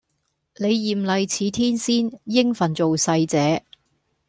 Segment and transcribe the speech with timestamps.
[0.57, 3.63] 你艷麗似天仙應份做世姐